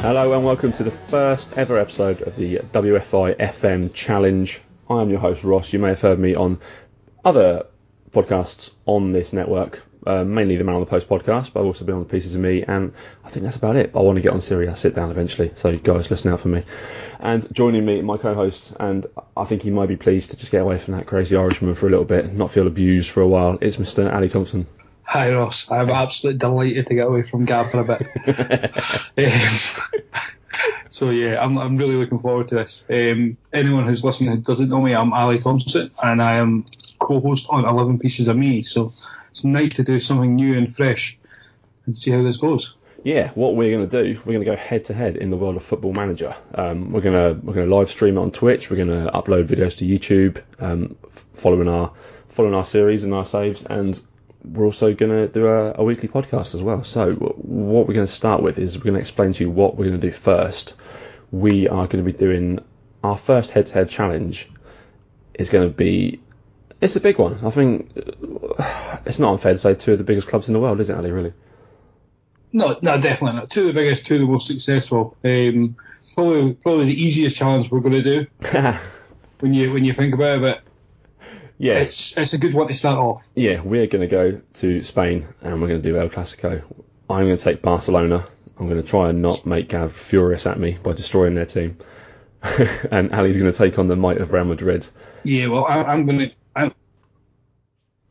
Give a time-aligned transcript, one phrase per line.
[0.00, 4.58] Hello and welcome to the first ever episode of the WFI FM Challenge.
[4.88, 5.74] I am your host Ross.
[5.74, 6.58] You may have heard me on
[7.22, 7.66] other
[8.10, 11.84] podcasts on this network, uh, mainly the Man on the Post podcast, but I've also
[11.84, 12.94] been on the Pieces of Me, and
[13.26, 13.90] I think that's about it.
[13.94, 16.40] I want to get on Serie A, sit down eventually, so you guys listen out
[16.40, 16.62] for me.
[17.18, 19.04] And joining me, my co-host, and
[19.36, 21.88] I think he might be pleased to just get away from that crazy Irishman for
[21.88, 23.58] a little bit, not feel abused for a while.
[23.60, 24.10] It's Mr.
[24.10, 24.66] Ali Thompson.
[25.10, 28.76] Hi Ross, I'm absolutely delighted to get away from Gav for a bit.
[29.32, 29.58] um,
[30.88, 32.84] so yeah, I'm I'm really looking forward to this.
[32.88, 36.64] Um, anyone who's listening who doesn't know me, I'm Ali Thompson, and I am
[37.00, 38.62] co-host on 11 Pieces of Me.
[38.62, 38.92] So
[39.32, 41.18] it's nice to do something new and fresh
[41.86, 42.72] and see how this goes.
[43.02, 45.36] Yeah, what we're going to do, we're going to go head to head in the
[45.36, 46.36] world of Football Manager.
[46.54, 48.70] Um, we're going to we're going to live stream it on Twitch.
[48.70, 50.94] We're going to upload videos to YouTube, um,
[51.34, 51.90] following our
[52.28, 54.00] following our series and our saves, and
[54.44, 56.82] we're also going to do a, a, weekly podcast as well.
[56.82, 59.76] So what we're going to start with is we're going to explain to you what
[59.76, 60.74] we're going to do first.
[61.30, 62.60] We are going to be doing
[63.04, 64.48] our first head to head challenge.
[65.34, 66.20] Is going to be
[66.80, 67.38] it's a big one.
[67.44, 67.92] I think
[69.06, 70.96] it's not unfair to say two of the biggest clubs in the world, is it,
[70.96, 71.10] Ali?
[71.10, 71.32] Really?
[72.52, 73.50] No, no, definitely not.
[73.50, 75.16] Two of the biggest, two of the most successful.
[75.24, 75.76] Um,
[76.14, 78.26] probably, probably the easiest challenge we're going to do
[79.40, 80.60] when you when you think about it.
[81.60, 83.22] Yeah, it's it's a good one to start off.
[83.34, 86.62] Yeah, we're going to go to Spain and we're going to do El Clasico.
[87.10, 88.26] I'm going to take Barcelona.
[88.58, 91.76] I'm going to try and not make Gav furious at me by destroying their team.
[92.90, 94.86] and Ali's going to take on the might of Real Madrid.
[95.22, 96.30] Yeah, well, I, am going to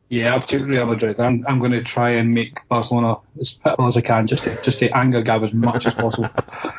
[0.09, 1.19] yeah, I've taken Real Madrid.
[1.19, 4.59] I'm, I'm going to try and make Barcelona as pitiful as I can, just to,
[4.63, 6.29] just to anger Gav as much as possible.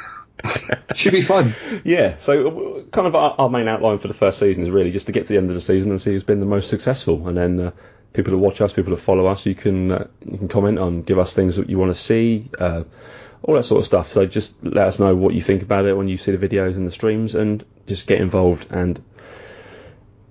[0.95, 1.55] Should be fun.
[1.84, 5.06] Yeah, so kind of our, our, main outline for the first season is really just
[5.06, 7.28] to get to the end of the season and see who's been the most successful,
[7.28, 7.71] and then uh,
[8.12, 11.03] people that watch us, people that follow us, you can uh, you can comment on,
[11.03, 12.83] give us things that you want to see, uh,
[13.43, 14.12] all that sort of stuff.
[14.12, 16.77] So just let us know what you think about it when you see the videos
[16.77, 19.03] and the streams, and just get involved and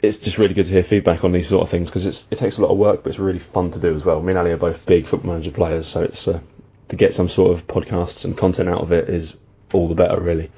[0.02, 2.58] it's just really good to hear feedback on these sort of things because it takes
[2.58, 4.22] a lot of work, but it's really fun to do as well.
[4.22, 6.40] Me and Ali are both big football manager players, so it's uh,
[6.90, 9.36] to get some sort of podcasts and content out of it is
[9.74, 10.50] all the better, really.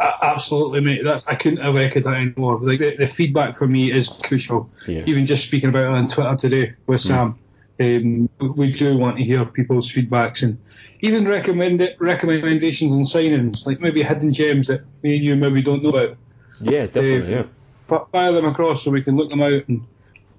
[0.00, 1.02] absolutely, mate.
[1.04, 2.58] That's I couldn't have echoed that anymore.
[2.60, 4.70] Like the, the feedback for me is crucial.
[4.86, 5.04] Yeah.
[5.06, 7.06] Even just speaking about it on Twitter today with mm.
[7.06, 7.38] Sam,
[7.80, 10.58] um, we do want to hear people's feedbacks and
[11.00, 15.82] even recommend recommendations and signings, like maybe hidden gems that me and you maybe don't
[15.82, 16.16] know about.
[16.60, 17.22] Yeah, definitely.
[17.22, 17.44] Um, yeah
[17.88, 19.84] fire them across so we can look them out and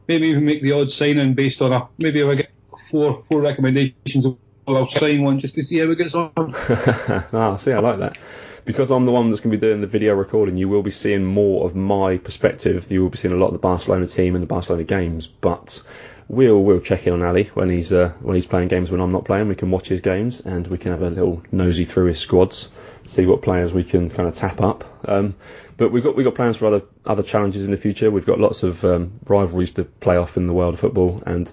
[0.07, 2.51] maybe even make the odd sign in based on a maybe if I get
[2.89, 4.25] four four recommendations,
[4.67, 6.31] I'll sign one just to see how it gets on.
[6.37, 8.17] ah, see, I like that.
[8.65, 10.91] Because I'm the one that's going to be doing the video recording, you will be
[10.91, 12.91] seeing more of my perspective.
[12.91, 15.83] You will be seeing a lot of the Barcelona team and the Barcelona games, but
[16.27, 19.11] we'll we'll check in on Ali when he's uh, when he's playing games when I'm
[19.11, 19.47] not playing.
[19.47, 22.71] We can watch his games and we can have a little nosy through his squads,
[23.05, 24.83] see what players we can kind of tap up.
[25.07, 25.35] Um,
[25.77, 28.09] but we've got we've got plans for other other challenges in the future.
[28.09, 31.51] We've got lots of um, rivalries to play off in the world of football, and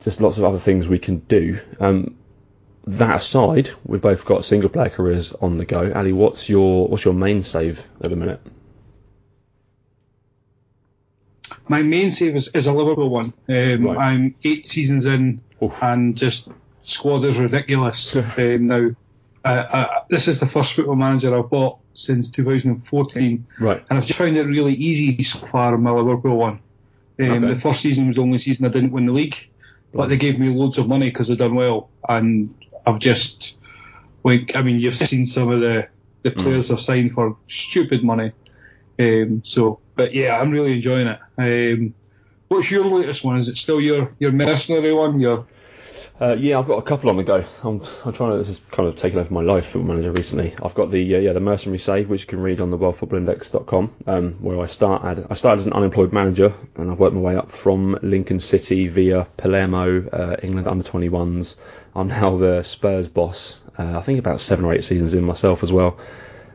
[0.00, 1.60] just lots of other things we can do.
[1.80, 2.16] Um,
[2.86, 5.92] that aside, we've both got single player careers on the go.
[5.94, 8.40] Ali, what's your what's your main save at the minute?
[11.68, 13.32] My main save is, is a Liverpool one.
[13.48, 13.98] Um, right.
[13.98, 15.72] I'm eight seasons in, Oof.
[15.82, 16.48] and just
[16.84, 18.16] squad is ridiculous.
[18.36, 18.90] um, now,
[19.44, 23.46] uh, uh, this is the first football manager I've bought since 2014.
[23.58, 23.84] Right.
[23.88, 26.60] And I've just found it really easy so far in my Liverpool one.
[27.20, 27.54] Um, okay.
[27.54, 29.36] The first season was the only season I didn't win the league,
[29.92, 31.90] but they gave me loads of money because I'd done well.
[32.08, 32.54] And
[32.86, 33.54] I've just,
[34.24, 35.88] like, I mean, you've seen some of the,
[36.22, 36.42] the mm.
[36.42, 36.70] players.
[36.70, 38.32] I've signed for stupid money.
[38.98, 41.18] Um, so, but yeah, I'm really enjoying it.
[41.38, 41.94] Um,
[42.48, 43.38] what's your latest one?
[43.38, 45.20] Is it still your, your mercenary one?
[45.20, 45.46] Your
[46.20, 47.44] uh, yeah, I've got a couple on the go.
[47.62, 48.38] I'm, I'm trying to.
[48.38, 50.54] This has kind of taken over my life, Football Manager, recently.
[50.62, 53.94] I've got the uh, yeah the Mercenary Save, which you can read on the WorldFootballIndex.com,
[54.06, 55.26] um, where I started.
[55.30, 58.88] I started as an unemployed manager, and I've worked my way up from Lincoln City
[58.88, 61.56] via Palermo, uh, England under 21s.
[61.94, 63.56] I'm now the Spurs boss.
[63.78, 65.98] Uh, I think about seven or eight seasons in myself as well.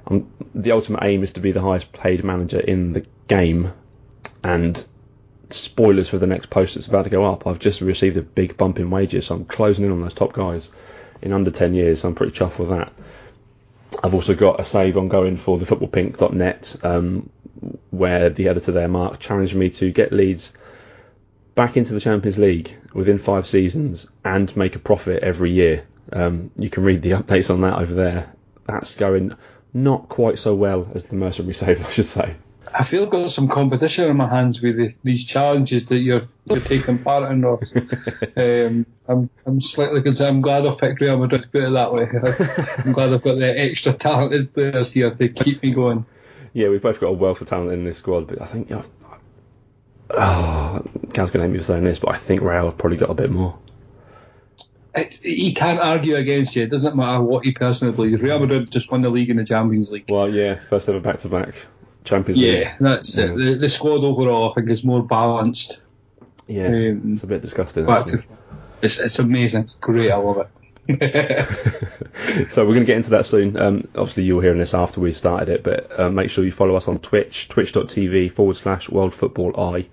[0.07, 3.73] I'm, the ultimate aim is to be the highest paid manager in the game,
[4.43, 4.85] and
[5.49, 7.47] spoilers for the next post that's about to go up.
[7.47, 10.33] I've just received a big bump in wages, so I'm closing in on those top
[10.33, 10.71] guys
[11.21, 12.01] in under 10 years.
[12.01, 12.93] So I'm pretty chuffed with that.
[14.03, 17.29] I've also got a save ongoing for the footballpink.net, um,
[17.91, 20.51] where the editor there, Mark, challenged me to get Leeds
[21.53, 25.85] back into the Champions League within five seasons and make a profit every year.
[26.11, 28.33] Um, you can read the updates on that over there.
[28.65, 29.35] That's going
[29.73, 32.35] not quite so well as the mercenary save, I should say.
[32.73, 36.27] I feel I've got some competition in my hands with the, these challenges that you're
[36.45, 37.41] you're taking part in.
[37.41, 37.71] Ross.
[38.37, 40.37] um, I'm I'm slightly concerned.
[40.37, 42.07] I'm glad I picked Real Madrid to put it that way.
[42.85, 46.05] I'm glad I've got the extra talented players here to keep me going.
[46.53, 48.69] Yeah, we've both got a wealth of talent in this squad, but I think.
[48.69, 48.85] You know,
[50.11, 50.83] oh,
[51.13, 53.09] Cal's going to hate me for saying this, but I think Real have probably got
[53.09, 53.57] a bit more.
[55.21, 56.63] He can't argue against you.
[56.63, 58.21] It doesn't matter what he personally believes.
[58.21, 60.05] Real Madrid just won the league in the Champions League.
[60.07, 61.53] Well, yeah, first ever back to back
[62.05, 62.61] Champions yeah, League.
[62.61, 63.35] Yeah, that's it.
[63.35, 65.79] The, the, squad overall, I think, is more balanced.
[66.47, 67.87] Yeah, um, it's a bit disgusting.
[68.81, 69.63] It's, it's amazing.
[69.63, 70.11] It's great.
[70.11, 70.49] I love it.
[72.51, 73.57] so we're going to get into that soon.
[73.57, 76.75] Um, obviously, you're hearing this after we started it, but uh, make sure you follow
[76.75, 79.87] us on Twitch, twitch.tv forward slash World Football Eye.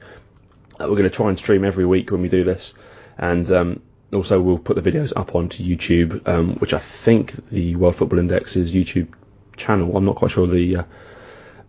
[0.78, 2.74] Uh, we're going to try and stream every week when we do this,
[3.16, 3.82] and um,
[4.12, 8.18] also we'll put the videos up onto YouTube, um, which I think the World Football
[8.18, 9.08] Index's YouTube
[9.56, 9.96] channel.
[9.96, 10.84] I'm not quite sure the uh,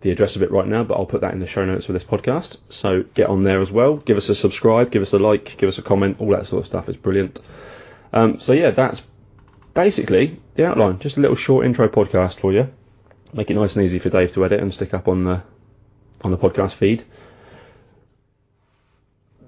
[0.04, 1.94] the address of it right now, but I'll put that in the show notes for
[1.94, 2.58] this podcast.
[2.68, 3.96] So get on there as well.
[3.96, 6.60] Give us a subscribe, give us a like, give us a comment, all that sort
[6.60, 7.40] of stuff is brilliant.
[8.12, 9.00] Um, so yeah, that's
[9.72, 10.98] basically the outline.
[10.98, 12.70] Just a little short intro podcast for you.
[13.32, 15.42] Make it nice and easy for Dave to edit and stick up on the
[16.20, 17.02] on the podcast feed.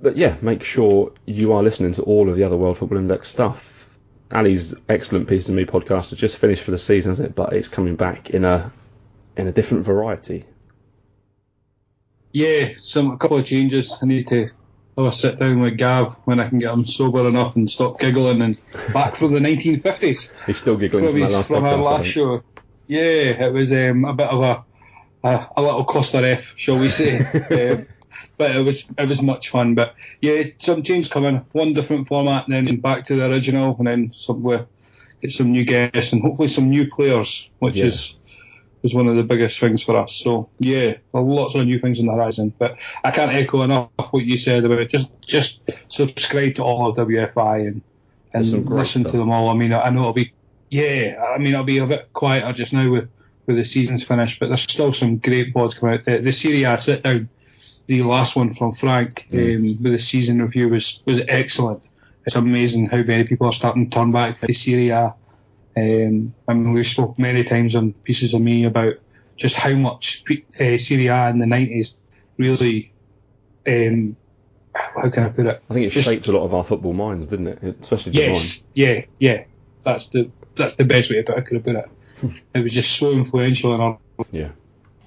[0.01, 3.29] But yeah, make sure you are listening to all of the other World Football Index
[3.29, 3.87] stuff.
[4.33, 7.35] Ali's excellent piece of me podcast has just finished for the season, hasn't it?
[7.35, 8.73] But it's coming back in a
[9.37, 10.45] in a different variety.
[12.33, 13.93] Yeah, some a couple of changes.
[14.03, 14.51] I need to
[14.99, 17.99] have a sit down with Gav when I can get him sober enough and stop
[17.99, 18.61] giggling and
[18.93, 20.31] back from the 1950s.
[20.47, 22.43] He's still giggling from, from, last, from podcast, our last show.
[22.89, 24.65] Yeah, it was um, a bit of a,
[25.27, 27.19] a, a little Costa F, shall we say?
[27.71, 27.87] um,
[28.37, 29.75] but it was it was much fun.
[29.75, 33.87] But yeah, some change coming, one different format, and then back to the original, and
[33.87, 34.67] then somewhere
[35.23, 37.87] get some new guests and hopefully some new players, which yeah.
[37.87, 38.15] is
[38.83, 40.15] was one of the biggest things for us.
[40.15, 42.53] So yeah, lots of new things on the horizon.
[42.59, 44.91] But I can't echo enough what you said about it.
[44.91, 47.83] Just just subscribe to all of WFI and
[48.33, 49.13] and listen stuff.
[49.13, 49.49] to them all.
[49.49, 50.33] I mean, I know it'll be
[50.71, 51.23] yeah.
[51.35, 53.09] I mean, it'll be a bit quieter just now with
[53.47, 56.05] with the season's finished, but there's still some great pods coming out.
[56.05, 57.29] The, the Serie A sit down,
[57.87, 59.57] the last one from Frank mm.
[59.57, 61.83] um, with the season review was was excellent.
[62.27, 65.15] It's amazing how many people are starting to turn back to the Serie A
[65.77, 68.95] um, I mean, we've spoke many times on pieces of me about
[69.37, 70.25] just how much
[70.59, 71.95] uh, Serie A in the 90s
[72.39, 72.93] really,
[73.67, 74.17] um,
[74.75, 75.63] how can I put it?
[75.69, 77.77] I think it just, shaped a lot of our football minds, didn't it?
[77.81, 79.45] Especially yes, yeah, yeah.
[79.85, 81.39] That's the that's the best way to put it.
[81.39, 82.43] I could have put it.
[82.55, 83.99] it was just so influential in our
[84.31, 84.51] yeah.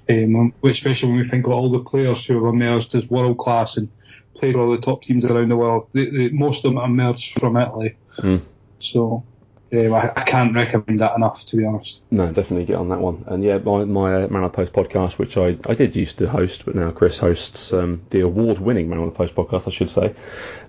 [0.10, 3.78] Um, especially when we think of all the players who have emerged as world class
[3.78, 3.90] and
[4.34, 5.88] played all the top teams around the world.
[5.94, 7.96] The, the, most of them emerged from Italy.
[8.18, 8.42] Mm.
[8.80, 9.24] So
[9.72, 12.00] yeah, I, I, can't recommend that enough, to be honest.
[12.10, 13.24] No, definitely get on that one.
[13.28, 16.18] And yeah, my, my uh, Man on the Post podcast, which I, I did used
[16.20, 19.72] to host, but now Chris hosts um, the award-winning Man on the Post podcast, I
[19.72, 20.16] should say.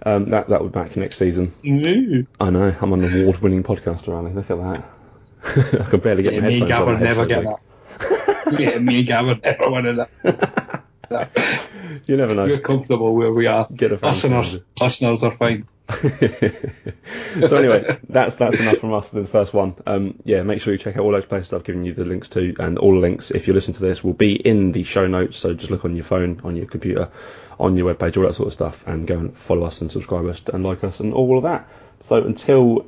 [0.05, 1.52] Um, that that will be back next season.
[1.67, 2.26] Ooh.
[2.41, 4.32] I know, I'm an award-winning podcaster, Ali.
[4.32, 4.91] Look at that.
[5.81, 7.61] I can barely get yeah, my me headphones and Gavin never get that.
[8.58, 10.11] yeah, me and Gavin never wanted that.
[12.07, 12.47] you never know.
[12.47, 13.67] We're comfortable where we are.
[13.75, 14.12] Get a our
[14.81, 15.67] listeners are fine.
[16.01, 19.75] so anyway, that's that's enough from us for the first one.
[19.87, 22.29] Um, yeah, make sure you check out all those places I've given you the links
[22.31, 25.06] to, and all the links, if you listen to this, will be in the show
[25.08, 25.37] notes.
[25.37, 27.11] So just look on your phone, on your computer,
[27.58, 30.27] on your webpage, all that sort of stuff, and go and follow us and subscribe
[30.27, 31.69] us and like us and all of that.
[32.03, 32.87] So until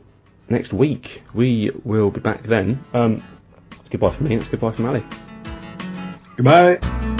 [0.48, 2.82] next week, we will be back then.
[2.94, 3.22] Um,
[3.90, 4.36] goodbye from me.
[4.36, 5.02] It's goodbye from Ali.
[6.36, 7.11] Goodbye.